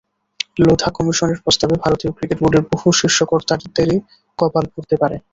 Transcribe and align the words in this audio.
লোধা 0.59 0.89
কমিশনের 0.95 1.41
প্রস্তাবে 1.43 1.75
ভারতীয় 1.83 2.11
ক্রিকেট 2.11 2.37
বোর্ডের 2.41 2.63
বহু 2.71 2.87
শীর্ষ 2.99 3.17
কর্তাদেরই 3.31 3.97
কপাল 4.39 4.65
পুড়তে 4.73 4.95
পারে। 5.01 5.17